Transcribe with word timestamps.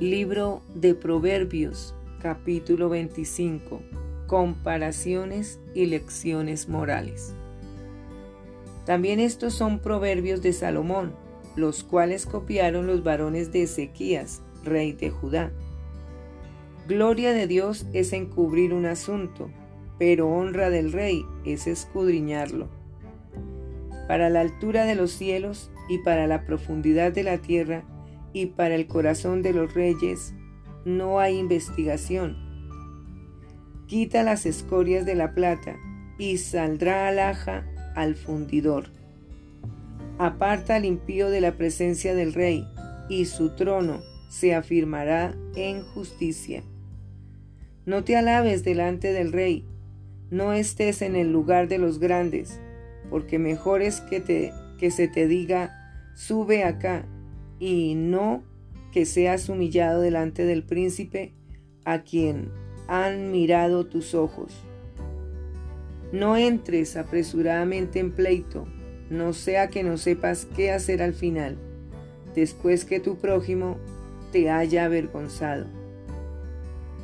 Libro 0.00 0.62
de 0.74 0.94
Proverbios, 0.94 1.94
capítulo 2.22 2.88
25. 2.88 3.82
Comparaciones 4.26 5.60
y 5.74 5.84
lecciones 5.84 6.70
morales. 6.70 7.34
También 8.86 9.20
estos 9.20 9.52
son 9.52 9.78
proverbios 9.78 10.40
de 10.40 10.54
Salomón, 10.54 11.12
los 11.54 11.84
cuales 11.84 12.24
copiaron 12.24 12.86
los 12.86 13.04
varones 13.04 13.52
de 13.52 13.64
Ezequías, 13.64 14.40
rey 14.64 14.92
de 14.92 15.10
Judá. 15.10 15.52
Gloria 16.88 17.34
de 17.34 17.46
Dios 17.46 17.84
es 17.92 18.14
encubrir 18.14 18.72
un 18.72 18.86
asunto, 18.86 19.50
pero 19.98 20.30
honra 20.30 20.70
del 20.70 20.92
rey 20.92 21.26
es 21.44 21.66
escudriñarlo. 21.66 22.68
Para 24.08 24.30
la 24.30 24.40
altura 24.40 24.86
de 24.86 24.94
los 24.94 25.10
cielos 25.10 25.70
y 25.90 25.98
para 25.98 26.26
la 26.26 26.46
profundidad 26.46 27.12
de 27.12 27.22
la 27.22 27.36
tierra, 27.36 27.84
y 28.32 28.46
para 28.46 28.74
el 28.74 28.86
corazón 28.86 29.42
de 29.42 29.52
los 29.52 29.74
reyes 29.74 30.34
no 30.84 31.18
hay 31.20 31.38
investigación. 31.38 32.36
Quita 33.86 34.22
las 34.22 34.46
escorias 34.46 35.04
de 35.04 35.14
la 35.14 35.34
plata 35.34 35.76
y 36.18 36.38
saldrá 36.38 37.08
alhaja 37.08 37.66
al 37.96 38.14
fundidor. 38.14 38.90
Aparta 40.18 40.76
al 40.76 40.84
impío 40.84 41.30
de 41.30 41.40
la 41.40 41.56
presencia 41.56 42.14
del 42.14 42.34
rey 42.34 42.66
y 43.08 43.24
su 43.24 43.50
trono 43.56 44.00
se 44.28 44.54
afirmará 44.54 45.34
en 45.56 45.82
justicia. 45.82 46.62
No 47.84 48.04
te 48.04 48.16
alabes 48.16 48.62
delante 48.62 49.12
del 49.12 49.32
rey, 49.32 49.66
no 50.30 50.52
estés 50.52 51.02
en 51.02 51.16
el 51.16 51.32
lugar 51.32 51.66
de 51.66 51.78
los 51.78 51.98
grandes, 51.98 52.60
porque 53.08 53.38
mejor 53.38 53.82
es 53.82 54.00
que, 54.02 54.20
te, 54.20 54.52
que 54.78 54.92
se 54.92 55.08
te 55.08 55.26
diga, 55.26 55.72
sube 56.14 56.62
acá 56.62 57.04
y 57.60 57.94
no 57.94 58.42
que 58.90 59.04
seas 59.04 59.48
humillado 59.48 60.00
delante 60.00 60.44
del 60.44 60.64
príncipe 60.64 61.34
a 61.84 62.02
quien 62.02 62.50
han 62.88 63.30
mirado 63.30 63.86
tus 63.86 64.14
ojos. 64.14 64.52
No 66.10 66.36
entres 66.36 66.96
apresuradamente 66.96 68.00
en 68.00 68.10
pleito, 68.10 68.66
no 69.10 69.32
sea 69.32 69.68
que 69.68 69.84
no 69.84 69.96
sepas 69.96 70.46
qué 70.56 70.72
hacer 70.72 71.02
al 71.02 71.14
final, 71.14 71.56
después 72.34 72.84
que 72.84 72.98
tu 72.98 73.18
prójimo 73.18 73.76
te 74.32 74.50
haya 74.50 74.86
avergonzado. 74.86 75.66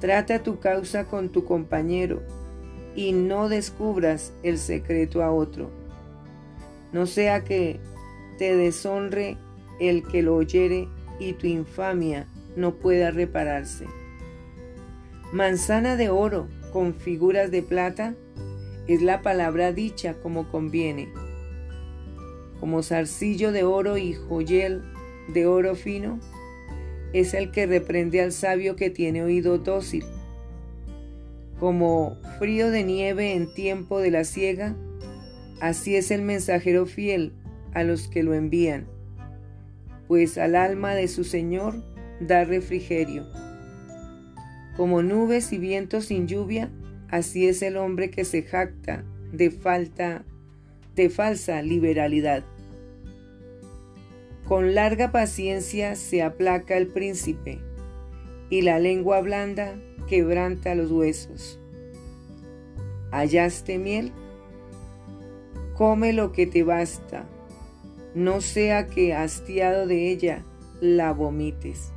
Trata 0.00 0.42
tu 0.42 0.58
causa 0.58 1.04
con 1.04 1.28
tu 1.28 1.44
compañero 1.44 2.22
y 2.96 3.12
no 3.12 3.48
descubras 3.48 4.32
el 4.42 4.58
secreto 4.58 5.22
a 5.22 5.30
otro. 5.30 5.70
No 6.92 7.06
sea 7.06 7.44
que 7.44 7.78
te 8.38 8.56
deshonre 8.56 9.36
el 9.80 10.02
que 10.06 10.22
lo 10.22 10.34
oyere 10.36 10.88
y 11.18 11.32
tu 11.34 11.46
infamia 11.46 12.26
no 12.56 12.74
pueda 12.74 13.10
repararse. 13.10 13.86
Manzana 15.32 15.96
de 15.96 16.10
oro 16.10 16.48
con 16.72 16.94
figuras 16.94 17.50
de 17.50 17.62
plata 17.62 18.14
es 18.86 19.02
la 19.02 19.22
palabra 19.22 19.72
dicha 19.72 20.14
como 20.22 20.50
conviene. 20.50 21.08
Como 22.60 22.82
zarcillo 22.82 23.52
de 23.52 23.64
oro 23.64 23.98
y 23.98 24.14
joyel 24.14 24.82
de 25.32 25.46
oro 25.46 25.74
fino, 25.74 26.18
es 27.12 27.34
el 27.34 27.50
que 27.50 27.66
reprende 27.66 28.20
al 28.20 28.32
sabio 28.32 28.76
que 28.76 28.90
tiene 28.90 29.22
oído 29.22 29.58
dócil. 29.58 30.04
Como 31.60 32.16
frío 32.38 32.70
de 32.70 32.84
nieve 32.84 33.34
en 33.34 33.52
tiempo 33.52 34.00
de 34.00 34.10
la 34.10 34.24
siega, 34.24 34.76
así 35.60 35.96
es 35.96 36.10
el 36.10 36.22
mensajero 36.22 36.86
fiel 36.86 37.32
a 37.74 37.84
los 37.84 38.08
que 38.08 38.22
lo 38.22 38.34
envían 38.34 38.97
pues 40.08 40.38
al 40.38 40.56
alma 40.56 40.94
de 40.94 41.06
su 41.06 41.22
Señor 41.22 41.84
da 42.18 42.44
refrigerio. 42.44 43.26
Como 44.76 45.02
nubes 45.02 45.52
y 45.52 45.58
vientos 45.58 46.06
sin 46.06 46.26
lluvia, 46.26 46.70
así 47.08 47.46
es 47.46 47.62
el 47.62 47.76
hombre 47.76 48.10
que 48.10 48.24
se 48.24 48.42
jacta 48.42 49.04
de 49.32 49.50
falta 49.50 50.24
de 50.96 51.10
falsa 51.10 51.62
liberalidad. 51.62 52.42
Con 54.46 54.74
larga 54.74 55.12
paciencia 55.12 55.94
se 55.94 56.22
aplaca 56.22 56.76
el 56.76 56.88
príncipe, 56.88 57.60
y 58.50 58.62
la 58.62 58.78
lengua 58.78 59.20
blanda 59.20 59.78
quebranta 60.08 60.74
los 60.74 60.90
huesos. 60.90 61.60
¿Hallaste 63.12 63.78
miel? 63.78 64.12
Come 65.74 66.12
lo 66.12 66.32
que 66.32 66.46
te 66.46 66.62
basta 66.64 67.28
no 68.14 68.40
sea 68.40 68.86
que 68.86 69.14
hastiado 69.14 69.86
de 69.86 70.10
ella 70.10 70.44
la 70.80 71.12
vomites. 71.12 71.92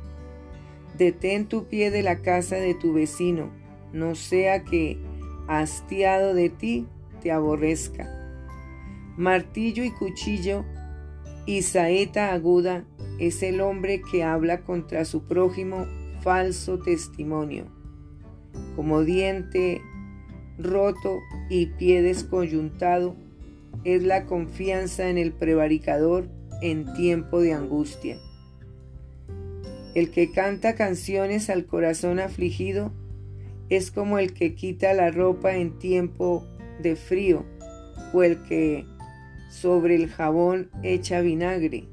Detén 0.98 1.46
tu 1.46 1.66
pie 1.66 1.90
de 1.90 2.02
la 2.02 2.20
casa 2.20 2.56
de 2.56 2.74
tu 2.74 2.92
vecino, 2.92 3.50
no 3.92 4.14
sea 4.14 4.64
que 4.64 4.98
hastiado 5.48 6.34
de 6.34 6.50
ti 6.50 6.86
te 7.22 7.32
aborrezca. 7.32 8.08
Martillo 9.16 9.84
y 9.84 9.90
cuchillo 9.90 10.64
y 11.46 11.62
saeta 11.62 12.32
aguda 12.32 12.84
es 13.18 13.42
el 13.42 13.60
hombre 13.60 14.02
que 14.02 14.22
habla 14.22 14.62
contra 14.62 15.04
su 15.04 15.24
prójimo 15.24 15.86
falso 16.22 16.78
testimonio. 16.78 17.66
Como 18.76 19.02
diente 19.02 19.80
roto 20.58 21.18
y 21.48 21.66
pie 21.66 22.02
descoyuntado, 22.02 23.16
es 23.84 24.02
la 24.02 24.26
confianza 24.26 25.08
en 25.08 25.18
el 25.18 25.32
prevaricador 25.32 26.28
en 26.60 26.92
tiempo 26.94 27.40
de 27.40 27.52
angustia. 27.52 28.18
El 29.94 30.10
que 30.10 30.30
canta 30.30 30.74
canciones 30.74 31.50
al 31.50 31.66
corazón 31.66 32.20
afligido 32.20 32.92
es 33.68 33.90
como 33.90 34.18
el 34.18 34.32
que 34.32 34.54
quita 34.54 34.94
la 34.94 35.10
ropa 35.10 35.56
en 35.56 35.78
tiempo 35.78 36.46
de 36.80 36.96
frío 36.96 37.44
o 38.12 38.22
el 38.22 38.42
que 38.44 38.86
sobre 39.50 39.96
el 39.96 40.08
jabón 40.08 40.70
echa 40.82 41.20
vinagre. 41.20 41.88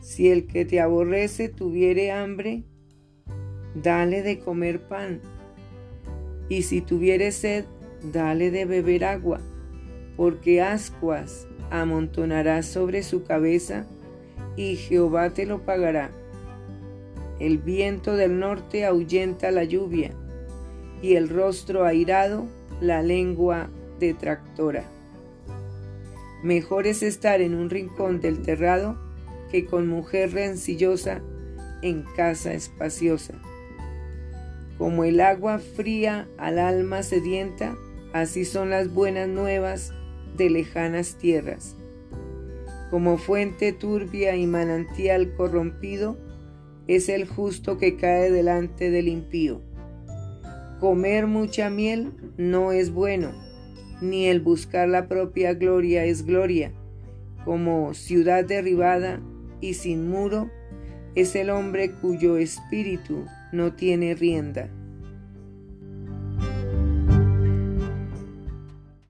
Si 0.00 0.30
el 0.30 0.46
que 0.46 0.64
te 0.64 0.80
aborrece 0.80 1.48
tuviere 1.48 2.10
hambre, 2.10 2.64
dale 3.74 4.22
de 4.22 4.38
comer 4.38 4.80
pan, 4.88 5.20
y 6.48 6.62
si 6.62 6.80
tuviere 6.80 7.30
sed, 7.30 7.66
dale 8.12 8.50
de 8.50 8.64
beber 8.64 9.04
agua 9.04 9.40
porque 10.20 10.60
ascuas 10.60 11.48
amontonarás 11.70 12.66
sobre 12.66 13.02
su 13.02 13.24
cabeza, 13.24 13.86
y 14.54 14.76
Jehová 14.76 15.30
te 15.30 15.46
lo 15.46 15.62
pagará. 15.62 16.10
El 17.38 17.56
viento 17.56 18.16
del 18.16 18.38
norte 18.38 18.84
ahuyenta 18.84 19.50
la 19.50 19.64
lluvia, 19.64 20.10
y 21.00 21.14
el 21.14 21.30
rostro 21.30 21.86
airado 21.86 22.44
la 22.82 23.02
lengua 23.02 23.70
detractora. 23.98 24.84
Mejor 26.42 26.86
es 26.86 27.02
estar 27.02 27.40
en 27.40 27.54
un 27.54 27.70
rincón 27.70 28.20
del 28.20 28.42
terrado 28.42 28.98
que 29.50 29.64
con 29.64 29.88
mujer 29.88 30.34
rencillosa 30.34 31.22
en 31.80 32.02
casa 32.14 32.52
espaciosa. 32.52 33.36
Como 34.76 35.04
el 35.04 35.22
agua 35.22 35.60
fría 35.60 36.28
al 36.36 36.58
alma 36.58 37.02
sedienta, 37.02 37.74
así 38.12 38.44
son 38.44 38.68
las 38.68 38.92
buenas 38.92 39.26
nuevas 39.26 39.94
de 40.36 40.50
lejanas 40.50 41.16
tierras. 41.16 41.76
Como 42.90 43.18
fuente 43.18 43.72
turbia 43.72 44.36
y 44.36 44.46
manantial 44.46 45.34
corrompido, 45.34 46.18
es 46.88 47.08
el 47.08 47.26
justo 47.28 47.78
que 47.78 47.96
cae 47.96 48.30
delante 48.30 48.90
del 48.90 49.08
impío. 49.08 49.62
Comer 50.80 51.26
mucha 51.26 51.70
miel 51.70 52.12
no 52.36 52.72
es 52.72 52.90
bueno, 52.90 53.32
ni 54.00 54.26
el 54.26 54.40
buscar 54.40 54.88
la 54.88 55.06
propia 55.06 55.54
gloria 55.54 56.04
es 56.04 56.24
gloria. 56.24 56.72
Como 57.44 57.94
ciudad 57.94 58.44
derribada 58.44 59.20
y 59.60 59.74
sin 59.74 60.08
muro, 60.08 60.50
es 61.14 61.36
el 61.36 61.50
hombre 61.50 61.92
cuyo 61.92 62.38
espíritu 62.38 63.26
no 63.52 63.74
tiene 63.74 64.14
rienda. 64.14 64.70